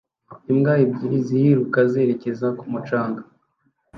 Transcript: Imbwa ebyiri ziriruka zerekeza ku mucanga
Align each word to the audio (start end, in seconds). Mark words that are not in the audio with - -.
Imbwa 0.51 0.73
ebyiri 0.83 1.19
ziriruka 1.27 1.79
zerekeza 1.91 2.47
ku 2.57 2.65
mucanga 2.71 3.21